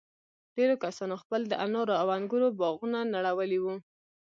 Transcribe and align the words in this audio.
ډېرو 0.55 0.75
کسانو 0.83 1.15
خپل 1.23 1.41
د 1.47 1.53
انارو 1.65 1.93
او 2.01 2.07
انگورو 2.17 2.47
باغونه 2.59 2.99
نړولي 3.15 3.59
وو. 3.61 3.75